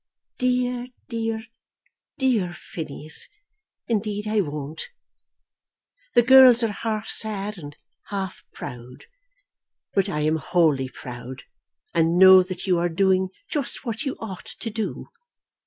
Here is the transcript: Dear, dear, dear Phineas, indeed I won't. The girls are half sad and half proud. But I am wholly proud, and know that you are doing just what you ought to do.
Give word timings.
Dear, 0.39 0.87
dear, 1.09 1.43
dear 2.17 2.55
Phineas, 2.71 3.29
indeed 3.87 4.25
I 4.27 4.41
won't. 4.41 4.89
The 6.15 6.23
girls 6.23 6.63
are 6.63 6.71
half 6.71 7.07
sad 7.07 7.59
and 7.59 7.77
half 8.07 8.43
proud. 8.51 9.05
But 9.93 10.09
I 10.09 10.21
am 10.21 10.37
wholly 10.37 10.89
proud, 10.89 11.43
and 11.93 12.17
know 12.17 12.41
that 12.41 12.65
you 12.65 12.79
are 12.79 12.89
doing 12.89 13.29
just 13.47 13.85
what 13.85 14.01
you 14.03 14.15
ought 14.19 14.47
to 14.61 14.71
do. 14.71 15.07